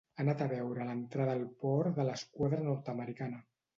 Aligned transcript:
Ha 0.17 0.19
anat 0.21 0.39
a 0.43 0.45
veure 0.53 0.87
l'entrada 0.87 1.35
al 1.39 1.45
port 1.65 1.99
de 2.01 2.07
l'esquadra 2.09 2.63
nord-americana. 2.69 3.45